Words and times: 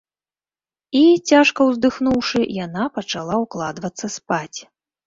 -I, 1.01 1.03
цяжка 1.33 1.61
ўздыхнуўшы, 1.69 2.41
яна 2.65 2.89
пачала 2.99 3.35
ўкладвацца 3.47 4.15
спаць. 4.21 4.59